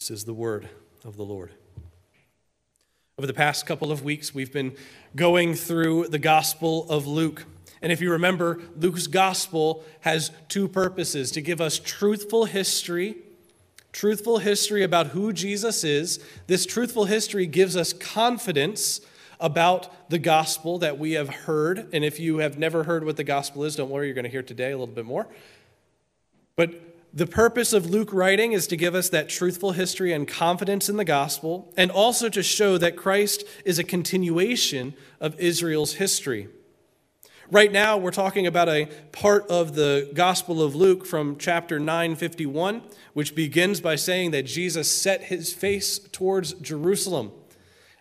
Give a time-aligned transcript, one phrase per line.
[0.00, 0.66] This is the word
[1.04, 1.50] of the Lord.
[3.18, 4.74] Over the past couple of weeks, we've been
[5.14, 7.44] going through the Gospel of Luke.
[7.82, 13.16] And if you remember, Luke's Gospel has two purposes to give us truthful history,
[13.92, 16.18] truthful history about who Jesus is.
[16.46, 19.02] This truthful history gives us confidence
[19.38, 21.90] about the gospel that we have heard.
[21.92, 24.30] And if you have never heard what the gospel is, don't worry, you're going to
[24.30, 25.28] hear today a little bit more.
[26.56, 30.88] But the purpose of Luke writing is to give us that truthful history and confidence
[30.88, 36.48] in the gospel, and also to show that Christ is a continuation of Israel's history.
[37.50, 42.82] Right now, we're talking about a part of the Gospel of Luke from chapter 951,
[43.12, 47.32] which begins by saying that Jesus set his face towards Jerusalem.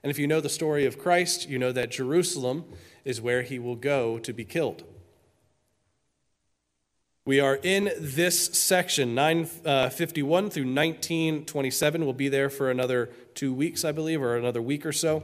[0.04, 2.66] And if you know the story of Christ, you know that Jerusalem
[3.04, 4.84] is where he will go to be killed.
[7.30, 12.04] We are in this section, 951 uh, through 1927.
[12.04, 15.22] We'll be there for another two weeks, I believe, or another week or so.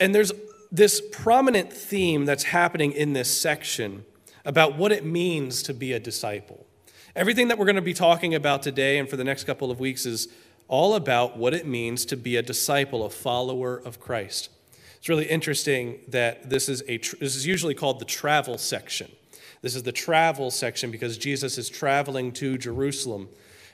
[0.00, 0.32] And there's
[0.72, 4.06] this prominent theme that's happening in this section
[4.46, 6.66] about what it means to be a disciple.
[7.14, 9.80] Everything that we're going to be talking about today and for the next couple of
[9.80, 10.28] weeks is
[10.66, 14.48] all about what it means to be a disciple, a follower of Christ.
[14.96, 19.10] It's really interesting that this is a this is usually called the travel section.
[19.62, 23.28] This is the travel section because Jesus is traveling to Jerusalem.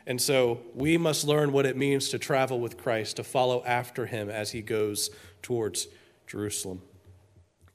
[0.06, 4.06] And so we must learn what it means to travel with Christ, to follow after
[4.06, 5.11] him as he goes
[5.43, 5.88] towards
[6.27, 6.83] Jerusalem.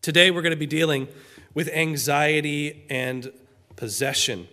[0.02, 1.08] Today we're going to be dealing
[1.54, 3.32] with anxiety and
[3.76, 4.48] possession.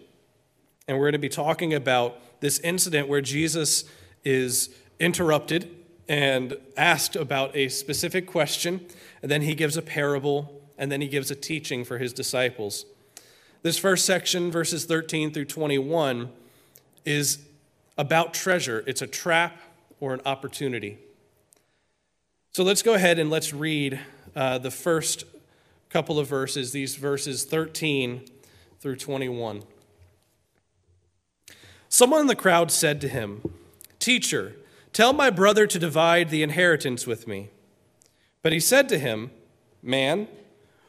[0.86, 3.84] And we're going to be talking about this incident where Jesus
[4.24, 5.74] is interrupted
[6.08, 8.86] and asked about a specific question,
[9.22, 12.86] and then he gives a parable, and then he gives a teaching for his disciples.
[13.68, 16.30] This first section, verses 13 through 21,
[17.04, 17.40] is
[17.98, 18.82] about treasure.
[18.86, 19.60] It's a trap
[20.00, 20.96] or an opportunity.
[22.52, 24.00] So let's go ahead and let's read
[24.34, 25.24] uh, the first
[25.90, 28.22] couple of verses, these verses 13
[28.80, 29.62] through 21.
[31.90, 33.42] Someone in the crowd said to him,
[33.98, 34.54] Teacher,
[34.94, 37.50] tell my brother to divide the inheritance with me.
[38.40, 39.30] But he said to him,
[39.82, 40.26] Man,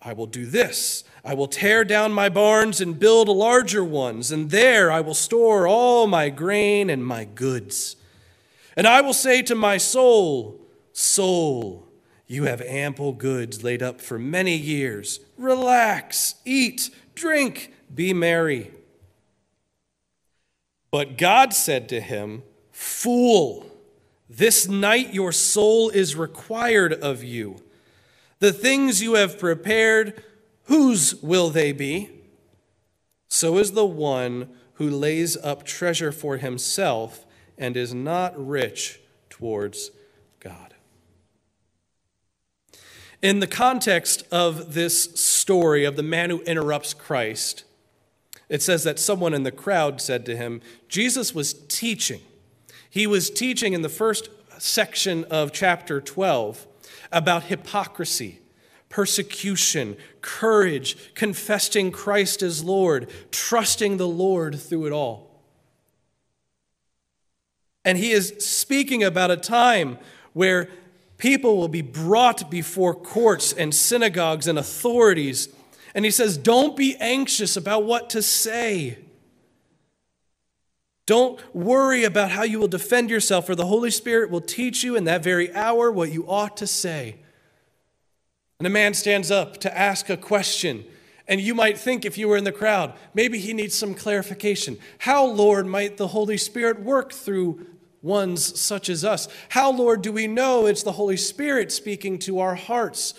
[0.00, 1.04] I will do this.
[1.24, 5.66] I will tear down my barns and build larger ones, and there I will store
[5.66, 7.96] all my grain and my goods.
[8.76, 10.60] And I will say to my soul,
[10.92, 11.88] Soul,
[12.26, 15.20] you have ample goods laid up for many years.
[15.36, 18.70] Relax, eat, drink, be merry.
[20.90, 22.42] But God said to him,
[22.72, 23.66] Fool,
[24.28, 27.62] this night your soul is required of you.
[28.40, 30.22] The things you have prepared,
[30.64, 32.10] whose will they be?
[33.28, 37.26] So is the one who lays up treasure for himself
[37.56, 39.90] and is not rich towards
[40.40, 40.74] God.
[43.20, 47.64] In the context of this story of the man who interrupts Christ,
[48.48, 52.20] it says that someone in the crowd said to him, Jesus was teaching.
[52.88, 56.66] He was teaching in the first section of chapter 12
[57.12, 58.40] about hypocrisy,
[58.88, 65.28] persecution, courage, confessing Christ as Lord, trusting the Lord through it all.
[67.84, 69.98] And he is speaking about a time
[70.32, 70.68] where
[71.16, 75.48] people will be brought before courts and synagogues and authorities.
[75.94, 78.98] And he says, Don't be anxious about what to say.
[81.08, 84.94] Don't worry about how you will defend yourself, for the Holy Spirit will teach you
[84.94, 87.16] in that very hour what you ought to say.
[88.60, 90.84] And a man stands up to ask a question.
[91.26, 94.76] And you might think, if you were in the crowd, maybe he needs some clarification.
[94.98, 97.66] How, Lord, might the Holy Spirit work through
[98.02, 99.28] ones such as us?
[99.48, 103.14] How, Lord, do we know it's the Holy Spirit speaking to our hearts?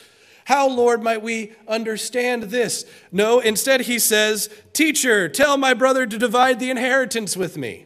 [0.50, 2.84] How, Lord, might we understand this?
[3.12, 7.86] No, instead he says, Teacher, tell my brother to divide the inheritance with me.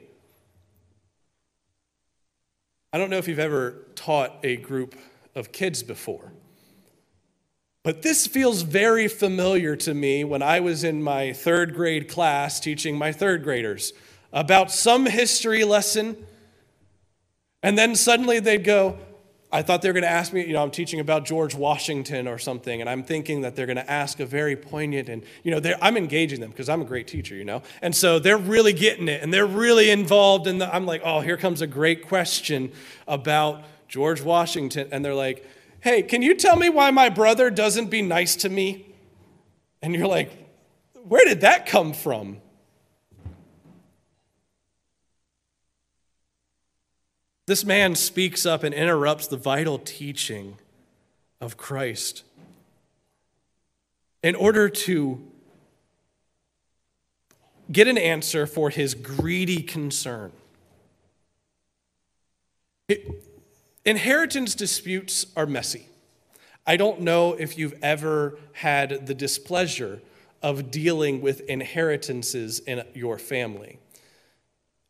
[2.94, 4.96] I don't know if you've ever taught a group
[5.36, 6.32] of kids before,
[7.84, 12.62] but this feels very familiar to me when I was in my third grade class
[12.62, 13.92] teaching my third graders
[14.32, 16.16] about some history lesson
[17.62, 19.00] and then suddenly they'd go,
[19.54, 22.28] I thought they were going to ask me, you know, I'm teaching about George Washington
[22.28, 25.52] or something, and I'm thinking that they're going to ask a very poignant, and, you
[25.52, 27.62] know, I'm engaging them because I'm a great teacher, you know?
[27.84, 31.20] And so they're really getting it, and they're really involved in the, I'm like, oh,
[31.20, 32.72] here comes a great question
[33.08, 34.88] about George Washington.
[34.92, 35.48] And they're like,
[35.82, 38.88] hey, can you tell me why my brother doesn't be nice to me?
[39.84, 40.32] And you're like,
[41.08, 42.42] where did that come from?
[47.46, 50.58] This man speaks up and interrupts the vital teaching
[51.42, 52.24] of Christ
[54.22, 55.22] in order to
[57.72, 60.32] get an answer for his greedy concern.
[62.88, 63.26] It,
[63.86, 65.88] inheritance disputes are messy.
[66.66, 70.02] I don't know if you've ever had the displeasure
[70.42, 73.80] of dealing with inheritances in your family.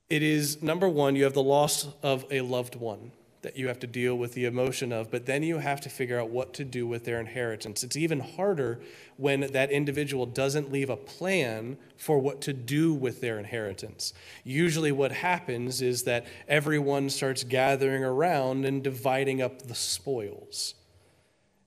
[0.10, 3.12] It is number one, you have the loss of a loved one
[3.43, 6.19] that you have to deal with the emotion of, but then you have to figure
[6.19, 7.83] out what to do with their inheritance.
[7.83, 8.79] It's even harder
[9.17, 14.13] when that individual doesn't leave a plan for what to do with their inheritance.
[14.45, 20.75] Usually, what happens is that everyone starts gathering around and dividing up the spoils.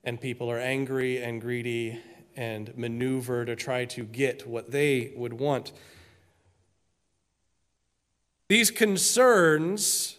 [0.03, 2.01] And people are angry and greedy
[2.35, 5.73] and maneuver to try to get what they would want.
[8.49, 10.17] These concerns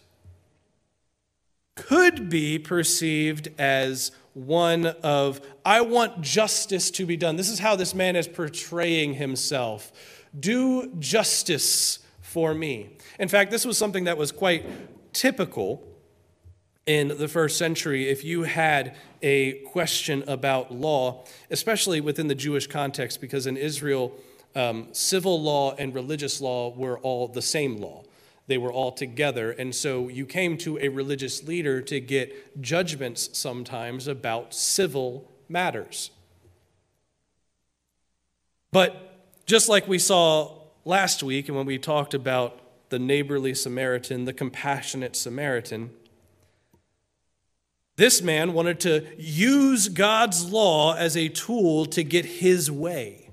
[1.75, 7.35] could be perceived as one of, I want justice to be done.
[7.35, 9.91] This is how this man is portraying himself.
[10.39, 12.91] Do justice for me.
[13.17, 14.65] In fact, this was something that was quite
[15.13, 15.83] typical
[16.85, 22.65] in the first century, if you had a question about law, especially within the Jewish
[22.65, 24.11] context, because in Israel,
[24.55, 28.03] um, civil law and religious law were all the same law.
[28.49, 29.51] They were all together.
[29.51, 36.09] And so you came to a religious leader to get judgments sometimes about civil matters.
[38.71, 44.25] But just like we saw last week, and when we talked about the neighborly Samaritan,
[44.25, 45.91] the compassionate Samaritan,
[47.97, 53.29] this man wanted to use God's law as a tool to get his way.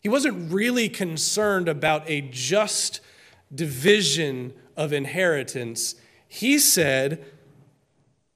[0.00, 3.00] He wasn't really concerned about a just
[3.54, 5.94] division of inheritance.
[6.28, 7.24] He said,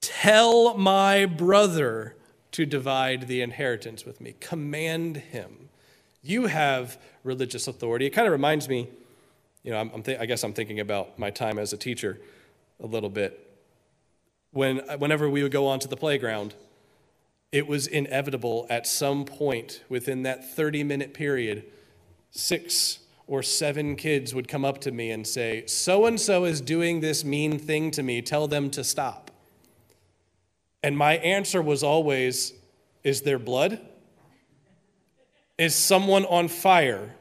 [0.01, 2.17] Tell my brother
[2.53, 4.35] to divide the inheritance with me.
[4.41, 5.69] Command him.
[6.23, 8.07] You have religious authority.
[8.07, 8.89] It kind of reminds me,
[9.63, 12.21] you know, I'm, th- I guess I'm thinking about my time as a teacher
[12.81, 13.49] a little bit
[14.51, 16.55] when, whenever we would go onto the playground,
[17.53, 21.65] it was inevitable at some point within that 30 minute period,
[22.31, 26.61] six or seven kids would come up to me and say, So and so is
[26.61, 29.31] doing this mean thing to me, tell them to stop.
[30.83, 32.55] And my answer was always,
[33.05, 33.81] Is there blood?
[35.59, 37.15] Is someone on fire?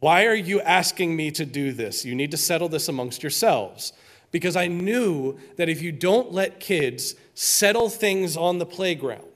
[0.00, 2.04] Why are you asking me to do this?
[2.04, 3.92] You need to settle this amongst yourselves
[4.30, 9.35] because I knew that if you don't let kids settle things on the playground,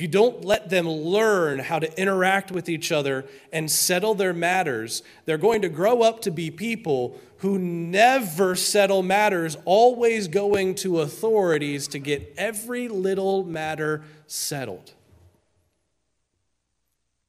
[0.00, 5.02] you don't let them learn how to interact with each other and settle their matters,
[5.24, 11.00] they're going to grow up to be people who never settle matters, always going to
[11.00, 14.92] authorities to get every little matter settled.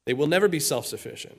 [0.04, 1.38] They will never be self sufficient.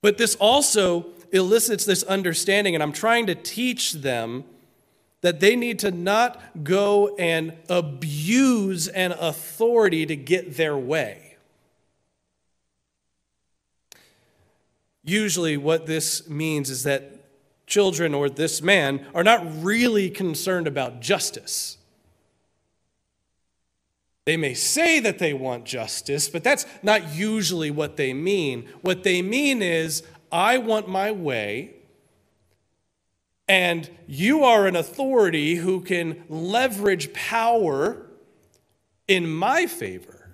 [0.00, 4.44] But this also elicits this understanding, and I'm trying to teach them
[5.22, 11.36] that they need to not go and abuse an authority to get their way.
[15.04, 17.24] Usually, what this means is that
[17.66, 21.78] children or this man are not really concerned about justice.
[24.24, 28.68] They may say that they want justice, but that's not usually what they mean.
[28.82, 31.74] What they mean is, I want my way,
[33.52, 38.06] and you are an authority who can leverage power
[39.06, 40.30] in my favor.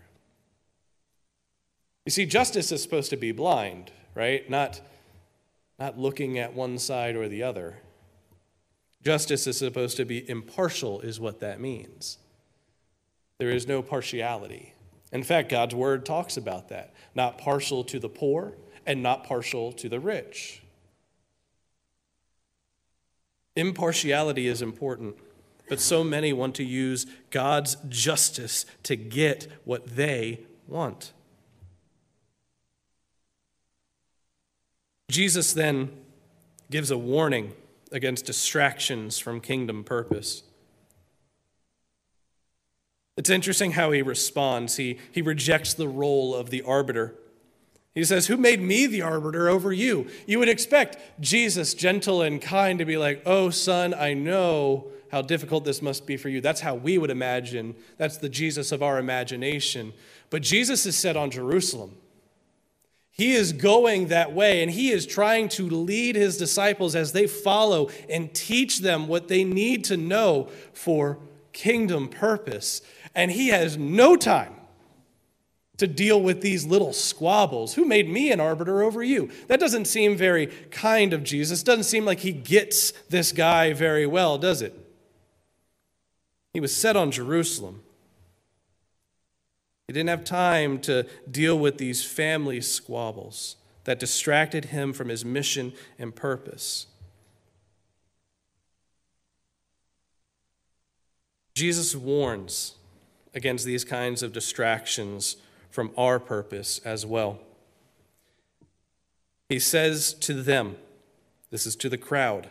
[2.07, 4.49] You see, justice is supposed to be blind, right?
[4.49, 4.81] Not,
[5.81, 7.79] not looking at one side or the other.
[9.03, 12.19] Justice is supposed to be impartial, is what that means.
[13.39, 14.75] There is no partiality.
[15.11, 16.95] In fact, God's word talks about that.
[17.17, 18.55] Not partial to the poor
[18.87, 20.63] and not partial to the rich.
[23.59, 25.17] Impartiality is important,
[25.69, 31.13] but so many want to use God's justice to get what they want.
[35.11, 35.91] Jesus then
[36.71, 37.53] gives a warning
[37.91, 40.45] against distractions from kingdom purpose.
[43.17, 44.77] It's interesting how he responds.
[44.77, 47.17] He, he rejects the role of the arbiter.
[47.95, 50.09] He says, Who made me the arbiter over you?
[50.27, 55.23] You would expect Jesus, gentle and kind, to be like, Oh, son, I know how
[55.23, 56.41] difficult this must be for you.
[56.41, 57.75] That's how we would imagine.
[57.97, 59.95] That's the Jesus of our imagination.
[60.31, 61.97] But Jesus is set on Jerusalem.
[63.11, 67.27] He is going that way, and he is trying to lead his disciples as they
[67.27, 71.19] follow and teach them what they need to know for
[71.59, 72.83] kingdom purpose
[73.17, 74.55] and he has no time
[75.79, 77.75] to deal with these little squabbles.
[77.75, 79.31] Who made me an arbiter over you?
[79.47, 81.63] That doesn't seem very kind of Jesus.
[81.63, 84.75] Doesn't seem like he gets this guy very well, does it?
[86.53, 87.83] He was set on Jerusalem.
[89.87, 95.25] He didn't have time to deal with these family squabbles that distracted him from his
[95.25, 96.87] mission and purpose.
[101.55, 102.75] Jesus warns
[103.35, 105.37] against these kinds of distractions
[105.79, 107.39] from our purpose as well.
[109.49, 110.75] He says to them,
[111.53, 112.49] this is to the crowd,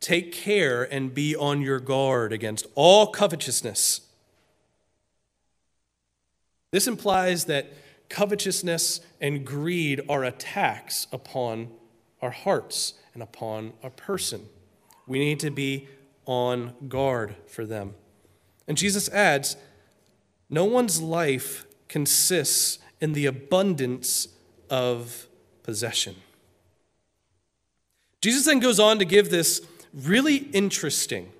[0.00, 4.00] take care and be on your guard against all covetousness.
[6.70, 7.74] This implies that
[8.08, 11.68] covetousness and greed are attacks upon
[12.22, 14.46] our hearts and upon a person.
[15.06, 15.88] We need to be
[16.24, 17.92] on guard for them.
[18.66, 19.58] And Jesus adds,
[20.48, 24.28] no one's life consists in the abundance
[24.70, 25.26] of
[25.64, 26.14] possession.
[28.22, 29.60] Jesus then goes on to give this
[29.92, 31.32] really interesting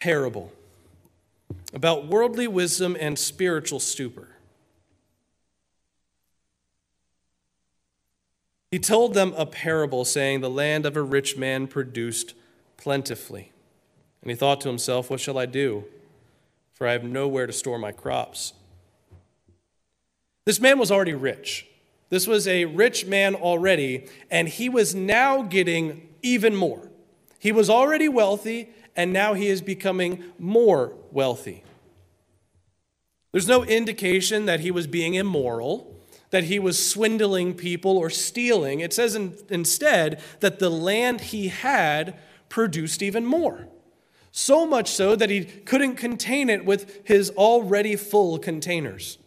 [0.00, 0.52] parable
[1.74, 4.28] about worldly wisdom and spiritual stupor.
[8.70, 12.34] He told them a parable saying, The land of a rich man produced
[12.78, 13.52] plentifully.
[14.22, 15.84] And he thought to himself, What shall I do?
[16.72, 18.54] For I have nowhere to store my crops.
[20.48, 21.66] This man was already rich.
[22.08, 26.88] This was a rich man already, and he was now getting even more.
[27.38, 31.64] He was already wealthy, and now he is becoming more wealthy.
[33.30, 35.94] There's no indication that he was being immoral,
[36.30, 38.80] that he was swindling people or stealing.
[38.80, 43.68] It says in, instead that the land he had produced even more.
[44.32, 49.18] So much so that he couldn't contain it with his already full containers.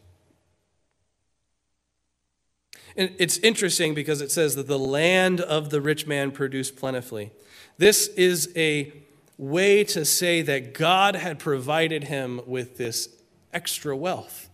[2.95, 7.31] And it's interesting because it says that the land of the rich man produced plentifully.
[7.77, 8.93] This is a
[9.37, 13.09] way to say that God had provided him with this
[13.53, 14.49] extra wealth.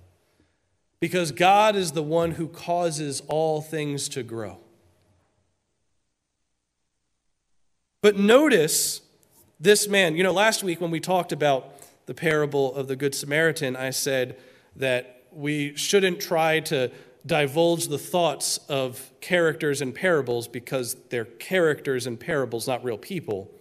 [1.00, 4.58] Because God is the one who causes all things to grow.
[8.02, 9.02] But notice
[9.60, 10.16] this man.
[10.16, 11.74] You know, last week when we talked about
[12.06, 14.38] the parable of the Good Samaritan, I said
[14.76, 16.90] that we shouldn't try to
[17.28, 23.52] divulge the thoughts of characters and parables because they're characters and parables, not real people.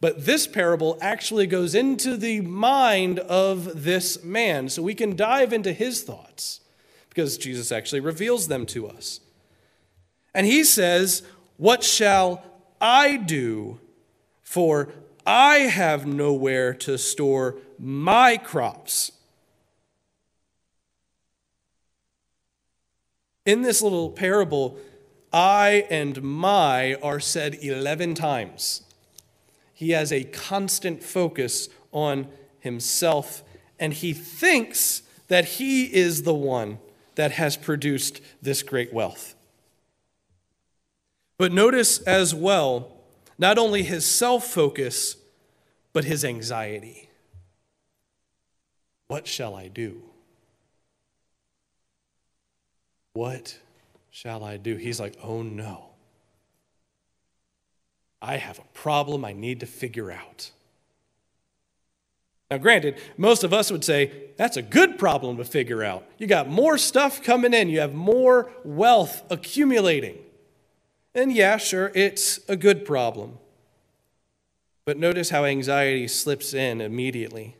[0.00, 4.68] But this parable actually goes into the mind of this man.
[4.68, 6.60] So we can dive into his thoughts
[7.08, 9.20] because Jesus actually reveals them to us.
[10.34, 11.22] And he says,
[11.56, 12.44] What shall
[12.80, 13.80] I do?
[14.42, 14.90] For
[15.26, 19.12] I have nowhere to store my crops.
[23.48, 24.76] In this little parable,
[25.32, 28.82] I and my are said 11 times.
[29.72, 32.28] He has a constant focus on
[32.60, 33.42] himself,
[33.80, 36.78] and he thinks that he is the one
[37.14, 39.34] that has produced this great wealth.
[41.38, 42.98] But notice as well,
[43.38, 45.16] not only his self focus,
[45.94, 47.08] but his anxiety.
[49.06, 50.02] What shall I do?
[53.18, 53.58] What
[54.10, 54.76] shall I do?
[54.76, 55.86] He's like, Oh no.
[58.22, 60.52] I have a problem I need to figure out.
[62.48, 66.06] Now, granted, most of us would say that's a good problem to figure out.
[66.16, 70.18] You got more stuff coming in, you have more wealth accumulating.
[71.12, 73.38] And yeah, sure, it's a good problem.
[74.84, 77.56] But notice how anxiety slips in immediately.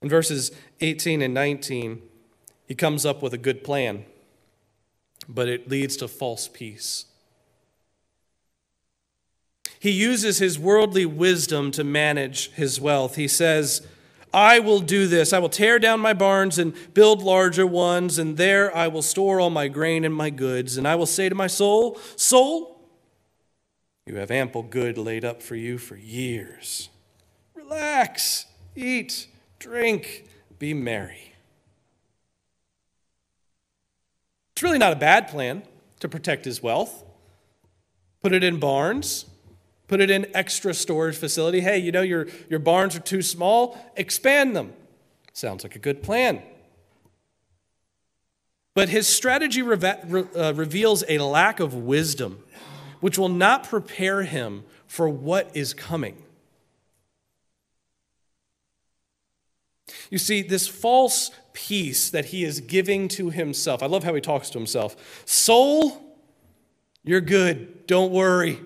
[0.00, 2.02] In verses 18 and 19,
[2.66, 4.04] he comes up with a good plan,
[5.28, 7.06] but it leads to false peace.
[9.80, 13.14] He uses his worldly wisdom to manage his wealth.
[13.14, 13.86] He says,
[14.32, 15.32] I will do this.
[15.32, 19.40] I will tear down my barns and build larger ones, and there I will store
[19.40, 20.76] all my grain and my goods.
[20.76, 22.80] And I will say to my soul, Soul,
[24.04, 26.88] you have ample good laid up for you for years.
[27.54, 30.24] Relax, eat, drink,
[30.58, 31.32] be merry.
[34.52, 35.62] It's really not a bad plan
[36.00, 37.04] to protect his wealth.
[38.20, 39.26] Put it in barns,
[39.86, 41.60] put it in extra storage facility.
[41.60, 44.72] Hey, you know your, your barns are too small, expand them.
[45.32, 46.42] Sounds like a good plan.
[48.74, 52.44] But his strategy reve- uh, reveals a lack of wisdom,
[53.00, 56.22] which will not prepare him for what is coming.
[60.10, 64.20] You see, this false peace that he is giving to himself, I love how he
[64.20, 65.22] talks to himself.
[65.26, 66.02] Soul,
[67.04, 67.86] you're good.
[67.86, 68.60] Don't worry.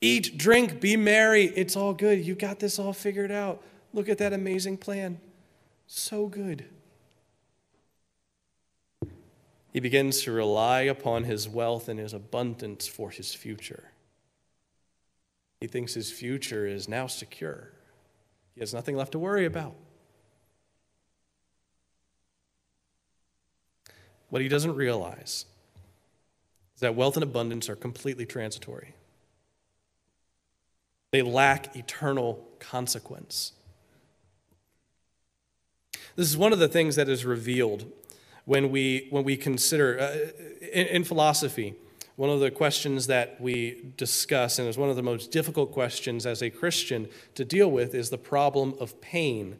[0.00, 1.44] Eat, drink, be merry.
[1.44, 2.24] It's all good.
[2.24, 3.62] You got this all figured out.
[3.92, 5.20] Look at that amazing plan.
[5.86, 6.64] So good.
[9.72, 13.92] He begins to rely upon his wealth and his abundance for his future.
[15.60, 17.72] He thinks his future is now secure.
[18.60, 19.74] He has nothing left to worry about.
[24.28, 25.46] What he doesn't realize
[26.74, 28.92] is that wealth and abundance are completely transitory.
[31.10, 33.52] They lack eternal consequence.
[36.16, 37.90] This is one of the things that is revealed
[38.44, 41.76] when we, when we consider, uh, in, in philosophy,
[42.20, 46.26] one of the questions that we discuss, and is one of the most difficult questions
[46.26, 49.56] as a Christian to deal with, is the problem of pain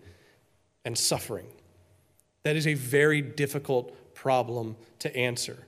[0.85, 1.47] and suffering.
[2.43, 5.67] That is a very difficult problem to answer.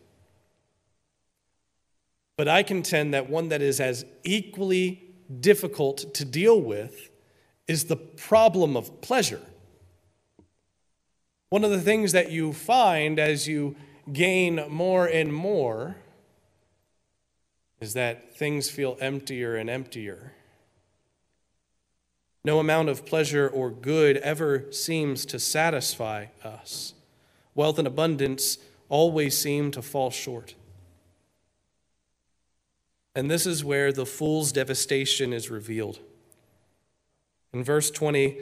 [2.36, 5.02] but I contend that one that is as equally
[5.40, 7.10] difficult to deal with
[7.68, 9.40] is the problem of pleasure.
[11.50, 13.76] One of the things that you find as you
[14.12, 15.96] gain more and more
[17.82, 20.32] is that things feel emptier and emptier.
[22.44, 26.94] No amount of pleasure or good ever seems to satisfy us.
[27.56, 30.54] Wealth and abundance always seem to fall short.
[33.16, 35.98] And this is where the fool's devastation is revealed.
[37.52, 38.38] In verse 20,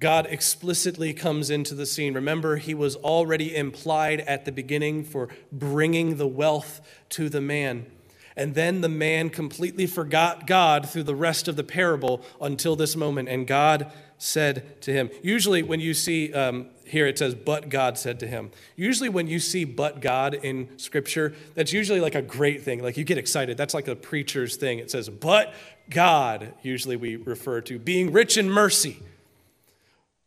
[0.00, 2.14] God explicitly comes into the scene.
[2.14, 7.90] Remember, he was already implied at the beginning for bringing the wealth to the man.
[8.36, 12.96] And then the man completely forgot God through the rest of the parable until this
[12.96, 13.28] moment.
[13.28, 15.10] And God said to him.
[15.22, 18.50] Usually, when you see um, here it says, but God said to him.
[18.76, 22.82] Usually, when you see but God in scripture, that's usually like a great thing.
[22.82, 23.56] Like you get excited.
[23.56, 24.78] That's like a preacher's thing.
[24.78, 25.54] It says, but
[25.90, 28.98] God, usually we refer to being rich in mercy.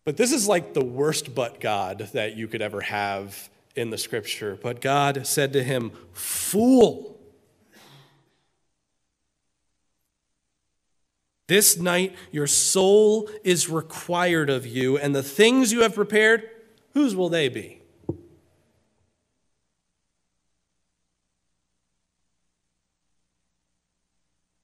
[0.06, 3.98] But this is like the worst but God that you could ever have in the
[3.98, 4.58] scripture.
[4.62, 7.17] But God said to him, Fool.
[11.48, 16.50] This night your soul is required of you, and the things you have prepared,
[16.94, 17.82] whose will they be?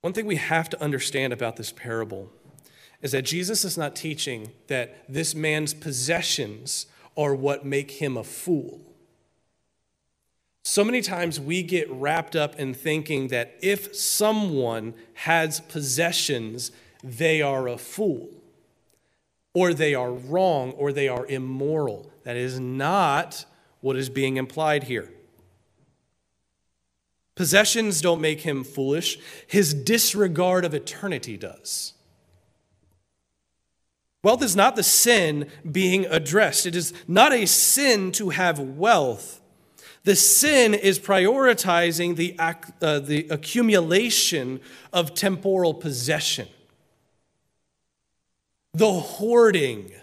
[0.01, 2.29] One thing we have to understand about this parable
[3.01, 8.23] is that Jesus is not teaching that this man's possessions are what make him a
[8.23, 8.92] fool.
[10.63, 16.71] So many times we get wrapped up in thinking that if someone has possessions,
[17.03, 18.29] they are a fool,
[19.53, 22.09] or they are wrong, or they are immoral.
[22.23, 23.45] That is not
[23.81, 25.11] what is being implied here.
[27.35, 31.93] Possessions don't make him foolish, his disregard of eternity does.
[34.23, 36.65] Wealth is not the sin being addressed.
[36.65, 39.41] It is not a sin to have wealth.
[40.03, 44.59] The sin is prioritizing the, uh, the accumulation
[44.91, 46.49] of temporal possession,
[48.73, 49.93] the hoarding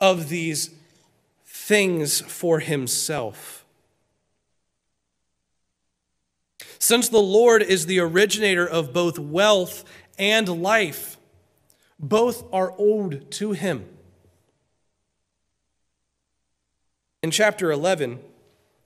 [0.00, 0.70] of these
[1.44, 3.64] things for himself.
[6.78, 9.84] Since the Lord is the originator of both wealth
[10.18, 11.18] and life,
[11.98, 13.86] both are owed to him.
[17.22, 18.20] In chapter 11,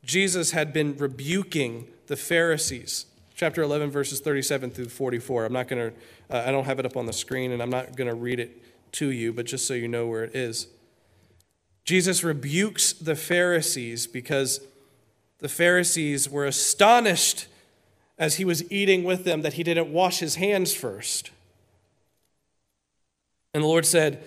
[0.09, 3.05] Jesus had been rebuking the Pharisees.
[3.37, 5.45] Chapter 11, verses 37 through 44.
[5.45, 7.69] I'm not going to, uh, I don't have it up on the screen and I'm
[7.69, 8.59] not going to read it
[8.93, 10.67] to you, but just so you know where it is.
[11.85, 14.63] Jesus rebukes the Pharisees because
[15.41, 17.47] the Pharisees were astonished
[18.19, 21.33] as he was eating with them that he didn't wash his hands first.
[23.53, 24.25] And the Lord said,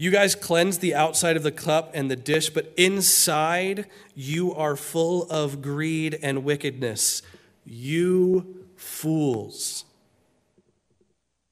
[0.00, 3.84] you guys cleanse the outside of the cup and the dish, but inside
[4.14, 7.20] you are full of greed and wickedness.
[7.66, 9.84] You fools.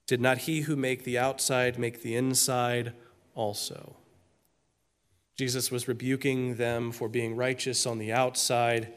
[0.07, 2.95] Did not he who make the outside make the inside
[3.35, 3.97] also?
[5.37, 8.95] Jesus was rebuking them for being righteous on the outside,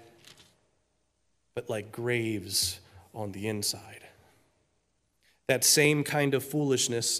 [1.55, 2.79] but like graves
[3.13, 4.05] on the inside.
[5.49, 7.19] That same kind of foolishness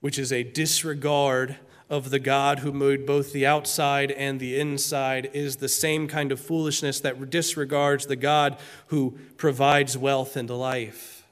[0.00, 1.56] which is a disregard
[1.90, 6.30] of the God who made both the outside and the inside, is the same kind
[6.30, 8.58] of foolishness that disregards the God
[8.88, 11.26] who provides wealth and life.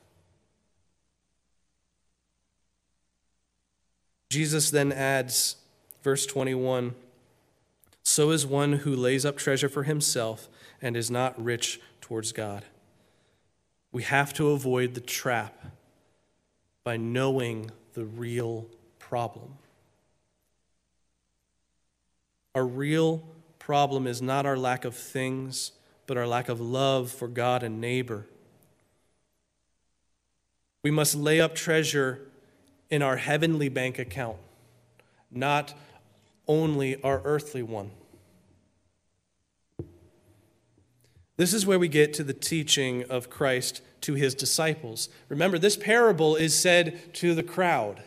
[4.31, 5.57] Jesus then adds,
[6.03, 6.95] verse 21
[8.03, 10.49] So is one who lays up treasure for himself
[10.81, 12.65] and is not rich towards God.
[13.93, 15.65] We have to avoid the trap
[16.85, 18.67] by knowing the real
[18.99, 19.55] problem.
[22.55, 23.25] Our real
[23.59, 25.73] problem is not our lack of things,
[26.07, 28.27] but our lack of love for God and neighbor.
[30.85, 32.21] We must lay up treasure
[32.91, 34.37] in our heavenly bank account,
[35.31, 35.73] not
[36.47, 37.91] only our earthly one.
[41.39, 45.09] This is where we get to the teaching of Christ to his disciples.
[45.29, 48.05] Remember, this parable is said to the crowd.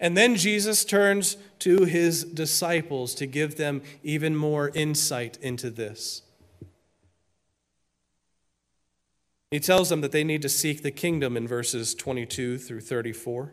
[0.00, 6.22] And then Jesus turns to his disciples to give them even more insight into this.
[9.50, 13.52] He tells them that they need to seek the kingdom in verses 22 through 34.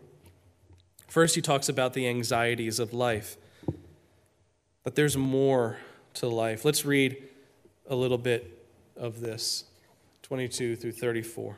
[1.10, 3.36] First, he talks about the anxieties of life,
[4.86, 5.78] but there's more
[6.14, 6.64] to life.
[6.64, 7.22] Let's read
[7.90, 9.66] a little bit of this
[10.22, 11.58] 22 through 34.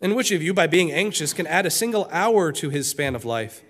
[0.00, 3.14] And which of you, by being anxious, can add a single hour to his span
[3.14, 3.62] of life?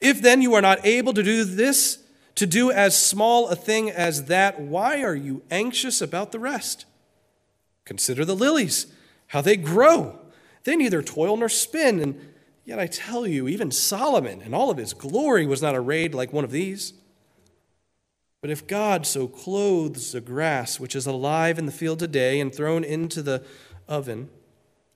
[0.00, 2.02] If then you are not able to do this,
[2.34, 6.84] to do as small a thing as that, why are you anxious about the rest?
[7.84, 8.86] Consider the lilies,
[9.28, 10.18] how they grow.
[10.64, 12.32] They neither toil nor spin, and
[12.64, 16.32] yet I tell you, even Solomon in all of his glory was not arrayed like
[16.32, 16.94] one of these.
[18.40, 22.54] But if God so clothes the grass, which is alive in the field today and
[22.54, 23.44] thrown into the
[23.86, 24.30] oven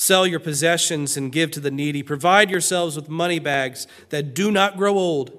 [0.00, 2.02] Sell your possessions and give to the needy.
[2.02, 5.30] Provide yourselves with money bags that do not grow old,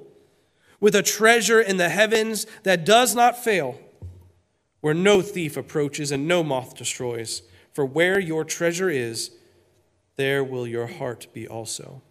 [0.79, 3.81] with a treasure in the heavens that does not fail,
[4.79, 7.41] where no thief approaches and no moth destroys.
[7.73, 9.31] For where your treasure is,
[10.15, 12.03] there will your heart be also.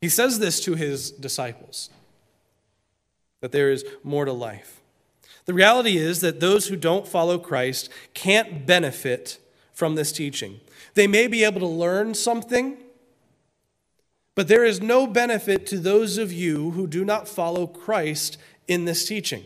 [0.00, 1.88] He says this to his disciples
[3.40, 4.81] that there is more to life.
[5.52, 9.38] The reality is that those who don't follow Christ can't benefit
[9.74, 10.60] from this teaching.
[10.94, 12.78] They may be able to learn something,
[14.34, 18.86] but there is no benefit to those of you who do not follow Christ in
[18.86, 19.44] this teaching.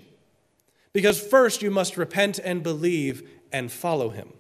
[0.93, 4.33] Because first you must repent and believe and follow him.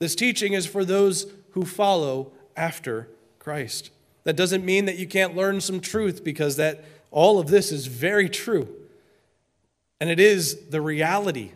[0.00, 3.92] This teaching is for those who follow after Christ.
[4.24, 7.86] That doesn't mean that you can't learn some truth because that all of this is
[7.86, 8.74] very true.
[10.00, 11.52] And it is the reality.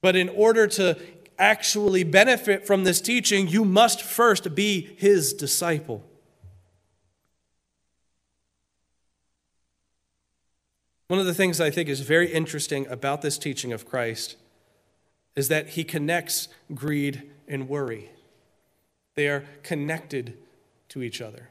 [0.00, 0.98] But in order to
[1.38, 6.04] actually benefit from this teaching, you must first be his disciple.
[11.08, 14.36] One of the things I think is very interesting about this teaching of Christ
[15.36, 18.10] is that he connects greed and worry.
[19.14, 20.38] They are connected
[20.88, 21.50] to each other.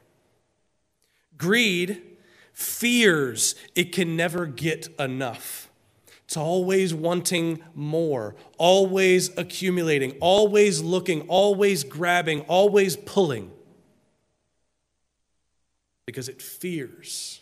[1.36, 2.02] Greed
[2.54, 5.68] fears it can never get enough.
[6.24, 13.52] It's always wanting more, always accumulating, always looking, always grabbing, always pulling.
[16.06, 17.40] Because it fears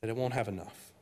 [0.00, 0.92] that it won't have enough.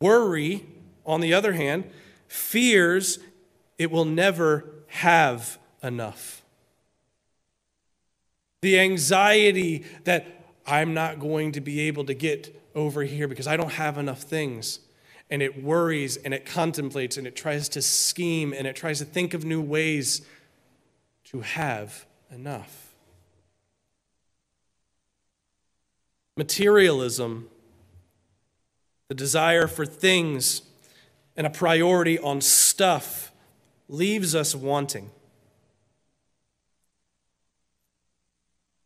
[0.00, 0.66] Worry,
[1.06, 1.90] on the other hand,
[2.26, 3.18] fears
[3.78, 6.37] it will never have enough.
[8.62, 10.26] The anxiety that
[10.66, 14.22] I'm not going to be able to get over here because I don't have enough
[14.22, 14.80] things.
[15.30, 19.04] And it worries and it contemplates and it tries to scheme and it tries to
[19.04, 20.22] think of new ways
[21.24, 22.94] to have enough.
[26.36, 27.48] Materialism,
[29.08, 30.62] the desire for things,
[31.36, 33.32] and a priority on stuff
[33.88, 35.10] leaves us wanting.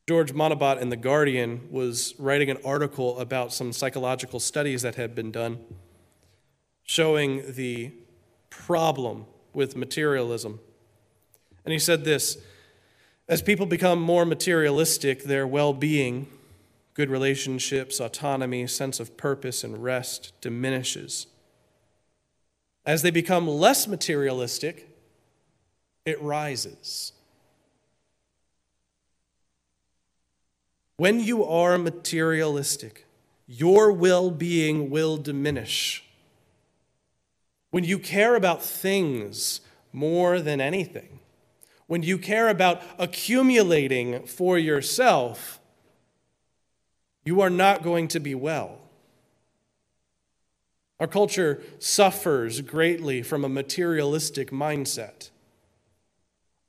[0.08, 5.14] George Monbiot in The Guardian was writing an article about some psychological studies that had
[5.14, 5.60] been done
[6.82, 7.92] showing the
[8.50, 10.58] problem with materialism.
[11.64, 12.38] And he said this
[13.28, 16.26] As people become more materialistic, their well being,
[16.94, 21.28] good relationships, autonomy, sense of purpose, and rest diminishes.
[22.84, 24.88] As they become less materialistic,
[26.04, 27.12] it rises.
[30.96, 33.06] When you are materialistic,
[33.46, 36.04] your well being will diminish.
[37.70, 39.60] When you care about things
[39.92, 41.20] more than anything,
[41.86, 45.58] when you care about accumulating for yourself,
[47.24, 48.78] you are not going to be well.
[51.00, 55.30] Our culture suffers greatly from a materialistic mindset,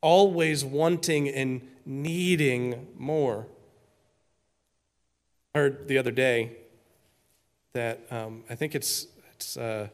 [0.02, 3.48] always wanting and needing more.
[5.56, 6.58] Heard the other day
[7.74, 9.88] that um, I think it's, it's uh,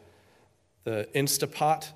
[0.85, 1.89] the Instapot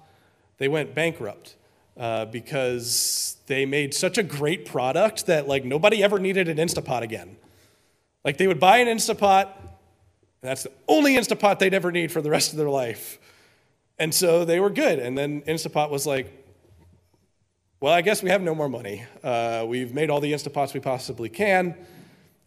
[0.57, 1.55] they went bankrupt
[1.97, 7.01] uh, because they made such a great product that like nobody ever needed an Instapot
[7.01, 7.37] again.
[8.23, 9.49] Like they would buy an Instapot,
[10.41, 13.17] that's the only Instapot they'd ever need for the rest of their life.
[13.97, 14.99] And so they were good.
[14.99, 16.31] And then Instapot was like,
[17.79, 19.05] well, I guess we have no more money.
[19.23, 21.75] Uh, we've made all the Instapots we possibly can.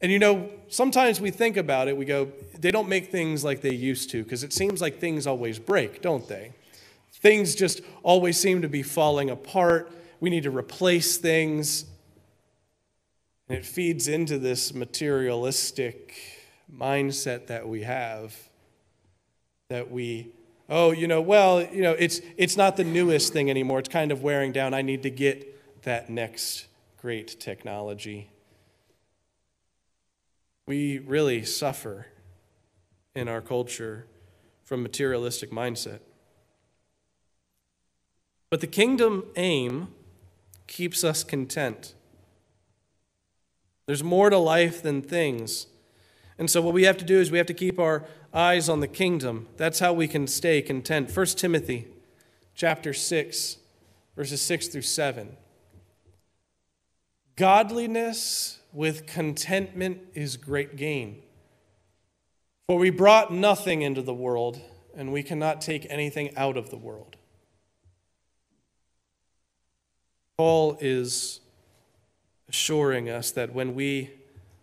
[0.01, 3.63] And you know, sometimes we think about it, we go, they don't make things like
[3.63, 6.53] they used to, because it seems like things always break, don't they?
[7.13, 9.91] Things just always seem to be falling apart.
[10.21, 11.87] We need to replace things.
[13.49, 16.15] And it feeds into this materialistic
[16.73, 18.37] mindset that we have
[19.69, 20.29] that we
[20.69, 24.11] oh you know well you know it's it's not the newest thing anymore it's kind
[24.11, 26.67] of wearing down i need to get that next
[27.01, 28.29] great technology
[30.67, 32.07] we really suffer
[33.15, 34.07] in our culture
[34.65, 36.01] from materialistic mindset
[38.51, 39.89] but the kingdom aim
[40.67, 41.95] keeps us content
[43.87, 45.69] there's more to life than things.
[46.39, 48.81] And so, what we have to do is we have to keep our eyes on
[48.81, 49.49] the kingdom.
[49.57, 51.15] That's how we can stay content.
[51.17, 51.87] 1 Timothy
[52.55, 53.57] chapter 6,
[54.17, 55.37] verses 6 through 7.
[57.37, 61.23] Godliness with contentment is great gain.
[62.69, 64.61] For we brought nothing into the world,
[64.95, 67.17] and we cannot take anything out of the world.
[70.37, 71.41] Paul is
[72.51, 74.11] assuring us that when we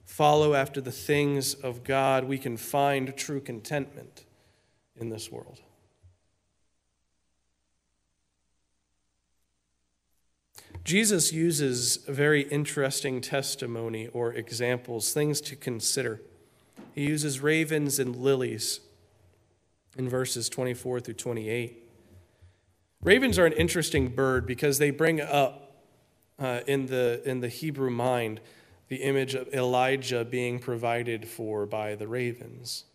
[0.05, 4.25] follow after the things of God, we can find true contentment
[4.95, 5.59] in this world.
[10.83, 16.21] Jesus uses very interesting testimony or examples, things to consider.
[16.93, 18.81] He uses ravens and lilies
[19.97, 21.83] in verses 24 through 28.
[23.01, 25.83] Ravens are an interesting bird because they bring up
[26.39, 28.41] uh, in, the, in the Hebrew mind
[28.89, 32.85] the image of Elijah being provided for by the ravens.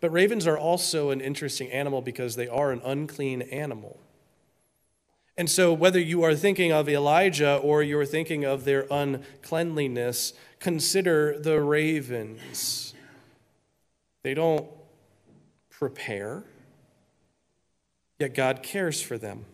[0.00, 4.00] But ravens are also an interesting animal because they are an unclean animal.
[5.36, 11.38] And so, whether you are thinking of Elijah or you're thinking of their uncleanliness, consider
[11.38, 12.94] the ravens.
[14.22, 14.66] They don't
[15.70, 16.44] prepare,
[18.18, 19.44] yet God cares for them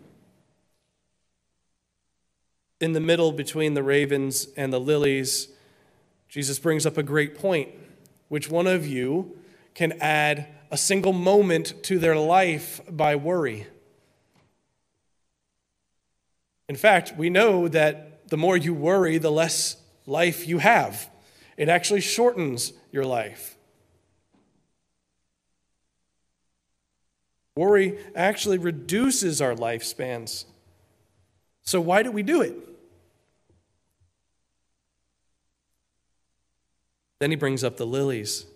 [2.80, 5.48] in the middle between the ravens and the lilies,
[6.28, 7.68] Jesus brings up a great point.
[8.28, 9.36] Which one of you
[9.74, 13.66] can add a single moment to their life by worry?
[16.70, 19.74] In fact, we know that the more you worry, the less
[20.06, 21.10] life you have.
[21.56, 23.56] It actually shortens your life.
[27.56, 30.44] Worry actually reduces our lifespans.
[31.62, 32.54] So, why do we do it?
[37.18, 38.46] Then he brings up the lilies,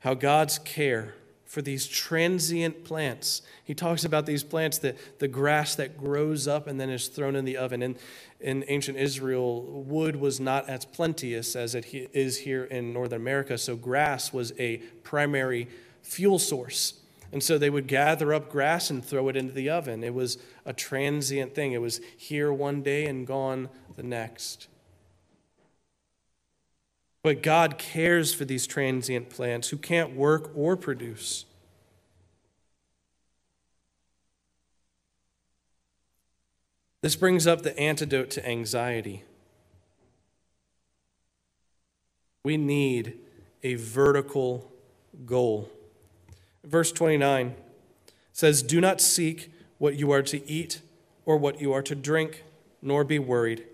[0.00, 1.14] how God's care
[1.52, 3.42] for these transient plants.
[3.62, 7.36] He talks about these plants, the, the grass that grows up and then is thrown
[7.36, 7.82] in the oven.
[7.82, 7.98] And
[8.40, 11.84] in ancient Israel, wood was not as plenteous as it
[12.14, 15.68] is here in Northern America, so grass was a primary
[16.00, 16.94] fuel source.
[17.32, 20.02] And so they would gather up grass and throw it into the oven.
[20.02, 24.68] It was a transient thing, it was here one day and gone the next.
[27.22, 31.44] But God cares for these transient plants who can't work or produce.
[37.00, 39.24] This brings up the antidote to anxiety.
[42.44, 43.18] We need
[43.62, 44.72] a vertical
[45.24, 45.70] goal.
[46.64, 47.54] Verse 29
[48.32, 50.80] says, Do not seek what you are to eat
[51.24, 52.44] or what you are to drink,
[52.80, 53.64] nor be worried.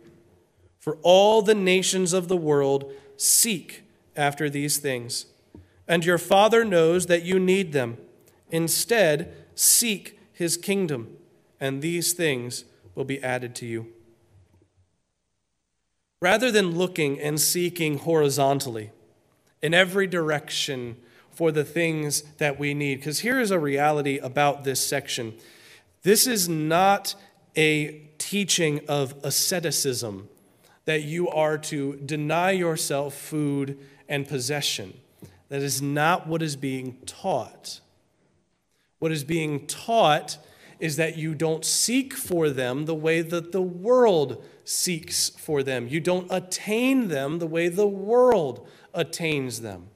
[0.79, 3.83] For all the nations of the world Seek
[4.17, 5.27] after these things,
[5.87, 7.99] and your Father knows that you need them.
[8.51, 11.19] Instead, seek his kingdom,
[11.61, 12.65] and these things
[12.95, 13.89] will be added to you.
[16.23, 18.91] Rather than looking and seeking horizontally
[19.61, 20.97] in every direction
[21.31, 25.35] for the things that we need, because here is a reality about this section
[26.03, 27.15] this is not
[27.57, 30.29] a teaching of asceticism
[30.89, 33.79] that you are to deny yourself food
[34.09, 34.99] and possession.
[35.51, 37.81] That is not what is being taught.
[38.99, 40.39] What is being taught
[40.81, 45.89] is that you don't seek for them the way that the world seeks for them.
[45.89, 49.89] You don't attain them the way the world attains them.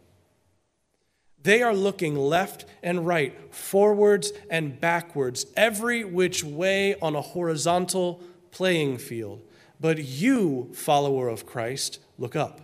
[1.42, 8.20] They are looking left and right, forwards and backwards, every which way on a horizontal
[8.50, 9.40] playing field.
[9.82, 12.60] But you, follower of Christ, look up.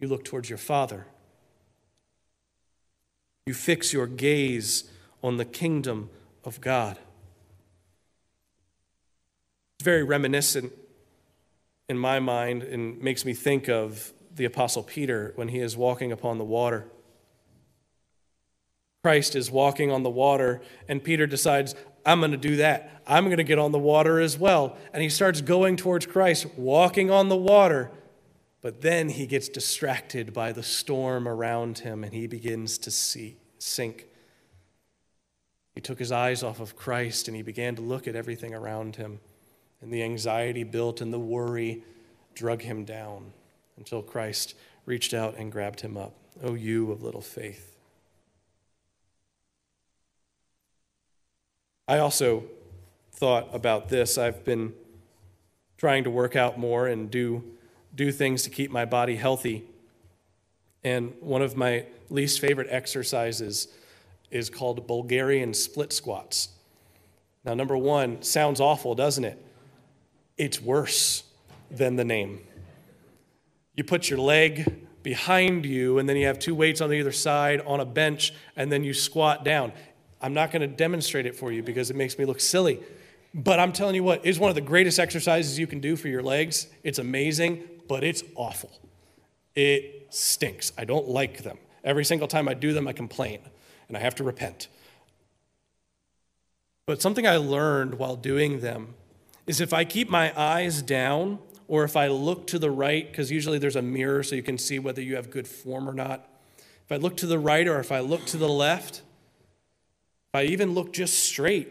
[0.00, 1.06] You look towards your Father.
[3.46, 4.90] You fix your gaze
[5.22, 6.10] on the kingdom
[6.42, 6.98] of God.
[9.78, 10.72] It's very reminiscent
[11.88, 16.10] in my mind and makes me think of the Apostle Peter when he is walking
[16.10, 16.88] upon the water.
[19.04, 21.76] Christ is walking on the water, and Peter decides,
[22.06, 23.02] I'm going to do that.
[23.06, 24.76] I'm going to get on the water as well.
[24.92, 27.90] And he starts going towards Christ, walking on the water.
[28.62, 33.36] But then he gets distracted by the storm around him and he begins to see,
[33.58, 34.06] sink.
[35.74, 38.96] He took his eyes off of Christ and he began to look at everything around
[38.96, 39.20] him.
[39.82, 41.84] And the anxiety built and the worry
[42.34, 43.32] drug him down
[43.76, 44.54] until Christ
[44.86, 46.14] reached out and grabbed him up.
[46.42, 47.73] Oh, you of little faith.
[51.86, 52.44] I also
[53.12, 54.16] thought about this.
[54.16, 54.72] I've been
[55.76, 57.44] trying to work out more and do,
[57.94, 59.64] do things to keep my body healthy.
[60.82, 63.68] And one of my least favorite exercises
[64.30, 66.48] is called Bulgarian split squats.
[67.44, 69.44] Now, number one, sounds awful, doesn't it?
[70.38, 71.24] It's worse
[71.70, 72.40] than the name.
[73.76, 77.12] You put your leg behind you, and then you have two weights on the other
[77.12, 79.72] side on a bench, and then you squat down.
[80.24, 82.80] I'm not going to demonstrate it for you because it makes me look silly.
[83.34, 86.08] But I'm telling you what, it's one of the greatest exercises you can do for
[86.08, 86.66] your legs.
[86.82, 88.70] It's amazing, but it's awful.
[89.54, 90.72] It stinks.
[90.78, 91.58] I don't like them.
[91.84, 93.40] Every single time I do them, I complain
[93.86, 94.68] and I have to repent.
[96.86, 98.94] But something I learned while doing them
[99.46, 103.30] is if I keep my eyes down or if I look to the right, because
[103.30, 106.26] usually there's a mirror so you can see whether you have good form or not.
[106.86, 109.02] If I look to the right or if I look to the left,
[110.34, 111.68] I even look just straight,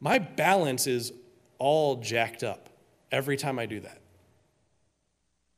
[0.00, 1.12] my balance is
[1.58, 2.70] all jacked up
[3.12, 3.98] every time I do that.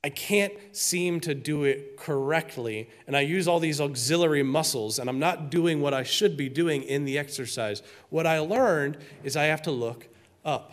[0.05, 5.09] I can't seem to do it correctly, and I use all these auxiliary muscles, and
[5.09, 7.83] I'm not doing what I should be doing in the exercise.
[8.11, 10.09] What I learned is I have to look
[10.45, 10.73] up.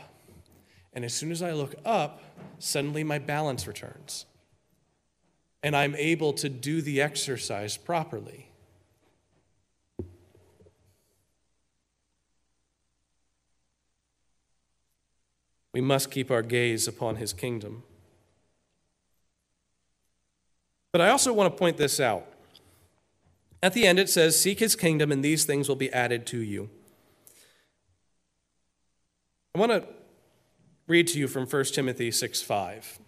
[0.93, 2.23] And as soon as I look up,
[2.57, 4.25] suddenly my balance returns.
[5.61, 8.48] And I'm able to do the exercise properly.
[15.79, 17.83] We must keep our gaze upon his kingdom.
[20.91, 22.27] But I also want to point this out.
[23.63, 26.39] At the end, it says, Seek his kingdom, and these things will be added to
[26.39, 26.69] you.
[29.55, 29.87] I want to
[30.85, 32.99] read to you from 1 Timothy 6 5.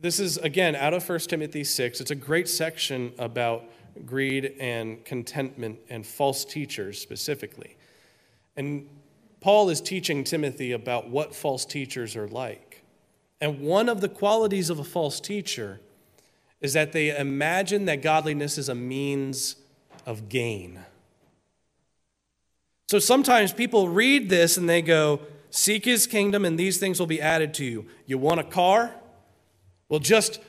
[0.00, 2.00] This is, again, out of 1 Timothy 6.
[2.00, 3.64] It's a great section about
[4.04, 7.76] greed and contentment and false teachers specifically.
[8.56, 8.88] And
[9.40, 12.82] Paul is teaching Timothy about what false teachers are like.
[13.40, 15.80] And one of the qualities of a false teacher
[16.60, 19.56] is that they imagine that godliness is a means
[20.06, 20.80] of gain.
[22.88, 25.20] So sometimes people read this and they go,
[25.50, 27.86] Seek his kingdom and these things will be added to you.
[28.04, 28.94] You want a car?
[29.88, 30.40] Well, just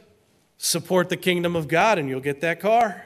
[0.58, 3.04] support the kingdom of God and you'll get that car.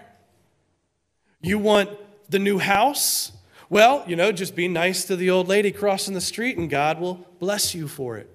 [1.41, 1.89] You want
[2.29, 3.33] the new house?
[3.71, 6.99] Well, you know, just be nice to the old lady crossing the street and God
[6.99, 8.29] will bless you for it.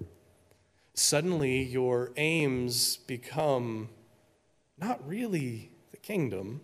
[0.95, 3.91] Suddenly, your aims become
[4.79, 6.63] not really the kingdom,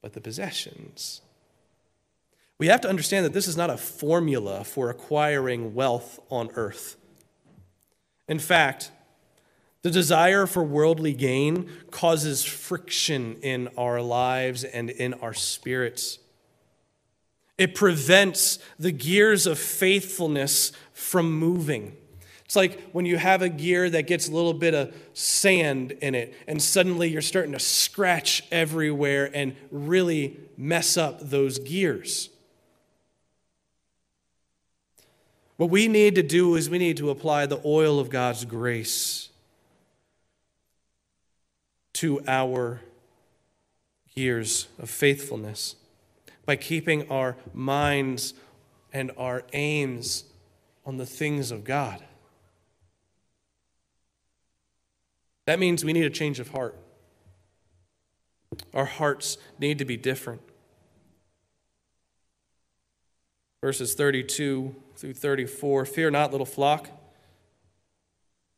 [0.00, 1.20] but the possessions.
[2.56, 6.96] We have to understand that this is not a formula for acquiring wealth on earth.
[8.28, 8.90] In fact,
[9.82, 16.18] the desire for worldly gain causes friction in our lives and in our spirits.
[17.62, 21.96] It prevents the gears of faithfulness from moving.
[22.44, 26.16] It's like when you have a gear that gets a little bit of sand in
[26.16, 32.30] it, and suddenly you're starting to scratch everywhere and really mess up those gears.
[35.56, 39.28] What we need to do is we need to apply the oil of God's grace
[41.92, 42.80] to our
[44.16, 45.76] years of faithfulness
[46.44, 48.34] by keeping our minds
[48.92, 50.24] and our aims
[50.84, 52.02] on the things of God.
[55.46, 56.76] That means we need a change of heart.
[58.74, 60.40] Our hearts need to be different.
[63.60, 66.90] Verses 32 through 34 Fear not, little flock,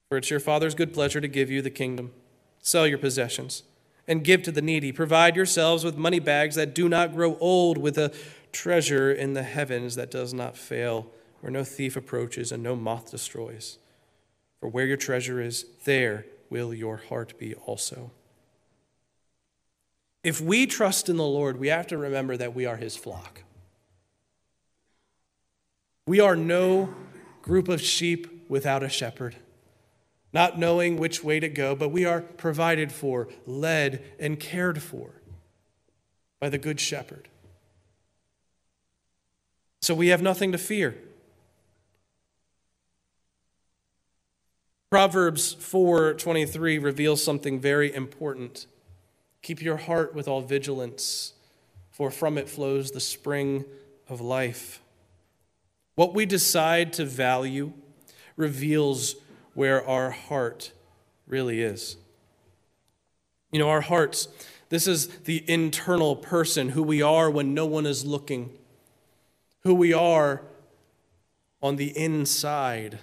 [0.09, 2.13] for it's your Father's good pleasure to give you the kingdom.
[2.59, 3.63] Sell your possessions
[4.07, 4.93] and give to the needy.
[4.93, 8.13] Provide yourselves with money bags that do not grow old, with a
[8.53, 11.07] treasure in the heavens that does not fail,
[11.41, 13.79] where no thief approaches and no moth destroys.
[14.61, 18.11] For where your treasure is, there will your heart be also.
[20.23, 23.43] If we trust in the Lord, we have to remember that we are his flock.
[26.07, 26.95] We are no
[27.43, 29.37] group of sheep without a shepherd
[30.35, 35.23] not knowing which way to go, but we are provided for, led, and cared for
[36.41, 37.29] by the Good Shepherd.
[39.81, 40.99] So we have nothing to fear.
[44.91, 48.67] Proverbs 4:23 reveals something very important.
[49.43, 51.35] Keep your heart with all vigilance,
[51.91, 53.65] for from it flows the spring
[54.09, 54.81] of life.
[55.95, 57.73] What we decide to value
[58.37, 59.17] reveals
[59.55, 60.73] where our heart
[61.27, 61.97] really is.
[63.51, 64.29] You know, our hearts,
[64.69, 68.51] this is the internal person, who we are when no one is looking,
[69.63, 70.43] who we are
[71.63, 72.99] on the inside.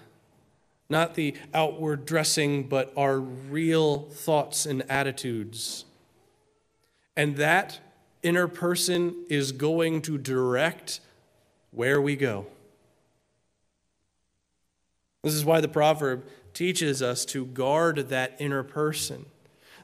[0.90, 5.86] Not the outward dressing, but our real thoughts and attitudes.
[7.16, 7.80] And that
[8.24, 11.00] inner person is going to direct
[11.72, 12.46] where we go.
[15.24, 19.26] This is why the proverb teaches us to guard that inner person.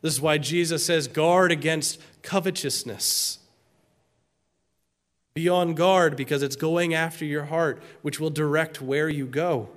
[0.02, 3.40] This is why Jesus says, guard against covetousness.
[5.34, 9.70] Be on guard because it's going after your heart, which will direct where you go.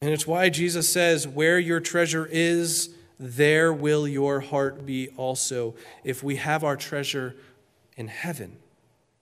[0.00, 5.74] And it's why Jesus says, Where your treasure is, there will your heart be also.
[6.04, 7.34] If we have our treasure
[7.96, 8.58] in heaven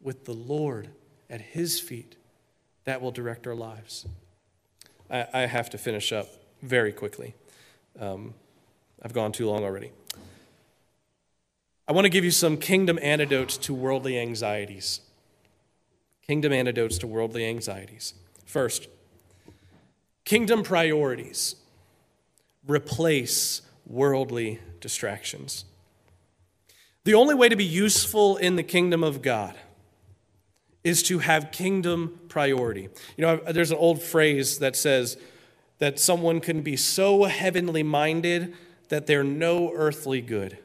[0.02, 0.88] with the Lord
[1.30, 2.16] at his feet,
[2.84, 4.06] that will direct our lives.
[5.10, 6.28] I, I have to finish up
[6.62, 7.34] very quickly.
[7.98, 8.34] Um,
[9.02, 9.92] I've gone too long already.
[11.86, 15.00] I want to give you some kingdom antidotes to worldly anxieties.
[16.26, 18.14] Kingdom antidotes to worldly anxieties.
[18.46, 18.88] First,
[20.24, 21.56] kingdom priorities
[22.66, 25.66] replace worldly distractions.
[27.04, 29.54] The only way to be useful in the kingdom of God
[30.84, 32.90] is to have kingdom priority.
[33.16, 35.16] You know, there's an old phrase that says
[35.78, 38.54] that someone can be so heavenly minded
[38.90, 40.58] that they're no earthly good.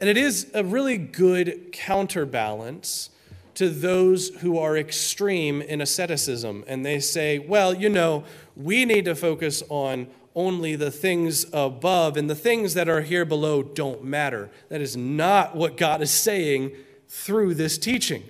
[0.00, 3.10] And it is a really good counterbalance
[3.54, 6.64] to those who are extreme in asceticism.
[6.66, 8.24] And they say, well, you know,
[8.56, 13.24] we need to focus on only the things above, and the things that are here
[13.24, 14.48] below don't matter.
[14.68, 16.70] That is not what God is saying
[17.08, 18.22] through this teaching.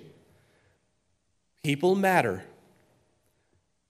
[1.63, 2.43] People matter.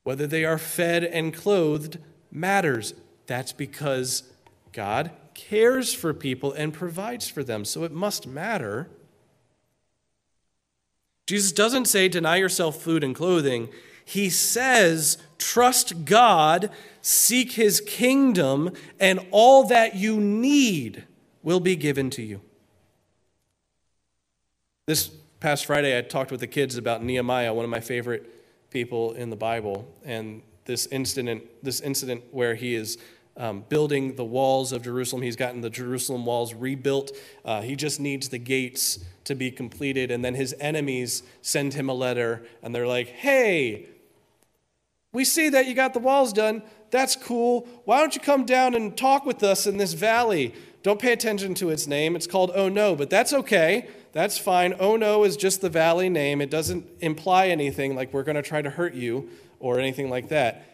[0.04, 2.00] Whether they are fed and clothed
[2.32, 2.94] matters.
[3.28, 4.24] That's because
[4.72, 8.90] God cares for people and provides for them, so it must matter.
[11.28, 13.70] Jesus doesn't say deny yourself food and clothing.
[14.04, 16.70] He says trust God,
[17.02, 21.06] seek his kingdom, and all that you need
[21.42, 22.42] will be given to you.
[24.88, 25.12] This
[25.42, 29.32] past Friday, I talked with the kids about Nehemiah, one of my favorite people in
[29.32, 33.00] the Bible, and this incident, this incident where he is
[33.38, 35.24] um, building the walls of Jerusalem.
[35.24, 37.12] He's gotten the Jerusalem walls rebuilt.
[37.44, 41.90] Uh, he just needs the gates to be completed, and then his enemies send him
[41.90, 43.88] a letter, and they're like, "Hey,
[45.12, 46.62] we see that you got the walls done.
[46.92, 47.68] That's cool.
[47.86, 51.54] Why don't you come down and talk with us in this valley?" Don't pay attention
[51.56, 52.16] to its name.
[52.16, 53.88] It's called Oh No, but that's okay.
[54.14, 54.74] That's fine.
[54.80, 56.42] Oh No is just the valley name.
[56.42, 60.30] It doesn't imply anything like we're going to try to hurt you or anything like
[60.30, 60.66] that.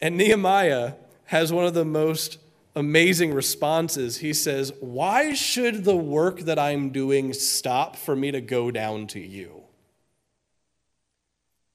[0.00, 0.94] And Nehemiah
[1.26, 2.38] has one of the most
[2.76, 4.18] amazing responses.
[4.18, 9.06] He says, Why should the work that I'm doing stop for me to go down
[9.08, 9.62] to you?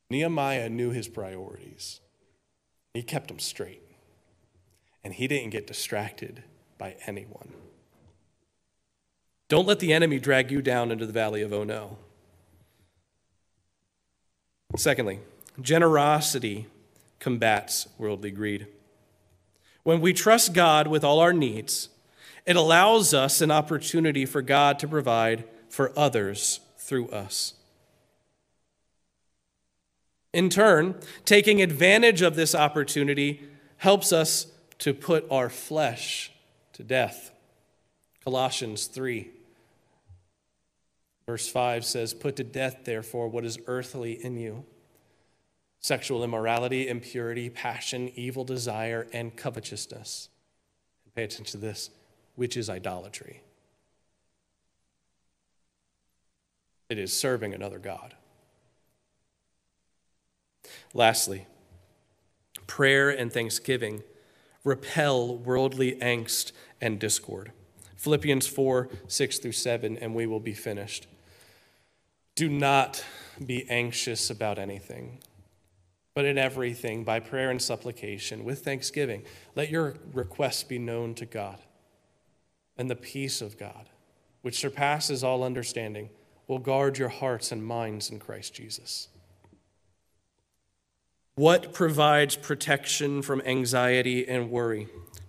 [0.10, 2.00] Nehemiah knew his priorities,
[2.94, 3.82] he kept them straight,
[5.04, 6.44] and he didn't get distracted
[6.78, 7.54] by anyone.
[9.54, 12.00] Don't let the enemy drag you down into the valley of oh no.
[14.76, 15.20] Secondly,
[15.62, 16.66] generosity
[17.20, 18.66] combats worldly greed.
[19.84, 21.90] When we trust God with all our needs,
[22.48, 27.54] it allows us an opportunity for God to provide for others through us.
[30.34, 30.96] In turn,
[31.26, 33.44] taking advantage of this opportunity
[33.78, 34.48] helps us
[34.80, 36.32] to put our flesh
[36.72, 37.30] to death.
[38.24, 39.30] Colossians 3,
[41.26, 44.66] verse 5 says, Put to death, therefore, what is earthly in you
[45.80, 50.30] sexual immorality, impurity, passion, evil desire, and covetousness.
[51.14, 51.90] Pay attention to this,
[52.36, 53.44] which is idolatry.
[56.90, 58.16] It is serving another God.
[60.94, 61.46] Lastly,
[62.66, 64.04] prayer and thanksgiving
[64.64, 67.52] repel worldly angst and discord.
[67.98, 71.08] Philippians 4 6 through 7, and we will be finished.
[72.36, 73.04] Do not
[73.44, 75.20] be anxious about anything,
[76.16, 79.24] but in everything, by prayer and supplication, with thanksgiving,
[79.56, 81.60] let your requests be known to God.
[82.76, 83.90] And the peace of God,
[84.42, 86.10] which surpasses all understanding,
[86.48, 89.10] will guard your hearts and minds in Christ Jesus.
[91.36, 94.88] What provides protection from anxiety and worry?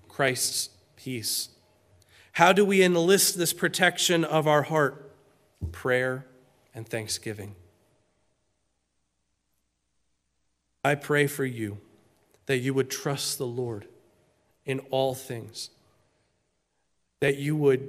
[0.08, 1.50] Christ's peace.
[2.32, 5.12] How do we enlist this protection of our heart?
[5.72, 6.26] Prayer
[6.74, 7.54] and thanksgiving.
[10.82, 11.78] I pray for you
[12.46, 13.86] that you would trust the Lord
[14.66, 15.70] in all things,
[17.20, 17.88] that you would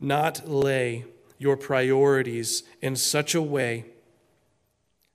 [0.00, 1.04] not lay
[1.38, 3.84] your priorities in such a way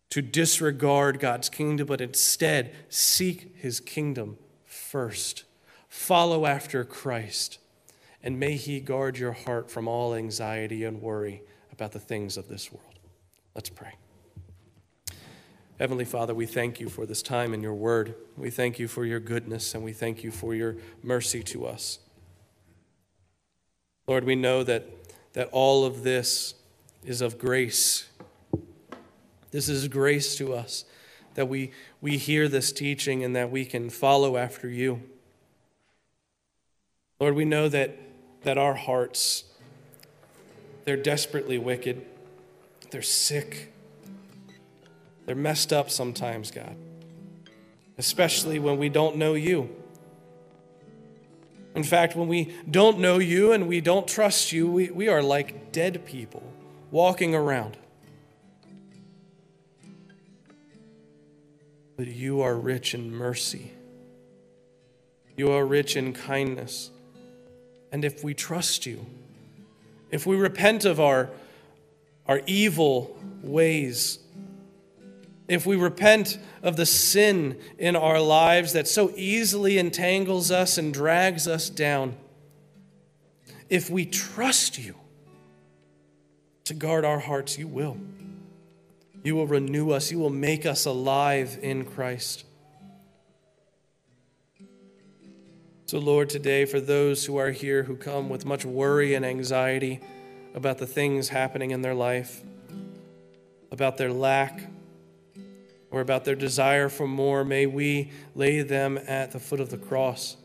[0.10, 5.44] to disregard God's kingdom, but instead seek his kingdom first.
[5.90, 7.58] Follow after Christ,
[8.22, 11.42] and may he guard your heart from all anxiety and worry
[11.74, 13.00] about the things of this world.
[13.54, 13.96] Let's pray.
[15.78, 18.16] Heavenly Father, we thank you for this time in your word.
[18.38, 22.00] We thank you for your goodness, and we thank you for your mercy to us.
[24.08, 24.88] Lord, we know that
[25.34, 26.54] that all of this
[27.04, 28.08] is of grace.
[29.52, 30.86] This is grace to us
[31.36, 35.02] that we, we hear this teaching and that we can follow after you.
[37.20, 37.98] Lord, we know that,
[38.44, 39.46] that our hearts,
[40.86, 42.06] they're desperately wicked,
[42.92, 43.74] they're sick,
[45.26, 46.76] they're messed up sometimes, God,
[47.98, 49.70] especially when we don't know you.
[51.76, 55.24] In fact, when we don't know you and we don't trust you, we, we are
[55.24, 56.44] like dead people
[56.92, 57.78] walking around.
[61.98, 63.72] But you are rich in mercy.
[65.36, 66.92] You are rich in kindness.
[67.92, 69.06] And if we trust you,
[70.14, 71.32] if we repent of our,
[72.28, 74.20] our evil ways,
[75.48, 80.94] if we repent of the sin in our lives that so easily entangles us and
[80.94, 82.16] drags us down,
[83.72, 84.94] if we trust you
[86.66, 87.98] to guard our hearts, you will.
[89.24, 92.46] You will renew us, you will make us alive in Christ.
[95.94, 100.00] So, Lord, today, for those who are here who come with much worry and anxiety
[100.56, 102.42] about the things happening in their life,
[103.72, 104.72] about their lack,
[105.92, 109.78] or about their desire for more, may we lay them at the foot of the
[109.78, 110.36] cross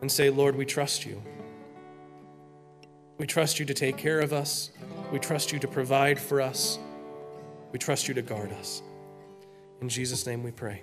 [0.00, 1.22] and say, Lord, we trust you.
[3.18, 4.70] We trust you to take care of us.
[5.12, 6.78] We trust you to provide for us.
[7.70, 8.80] We trust you to guard us.
[9.82, 10.80] In Jesus' name we pray.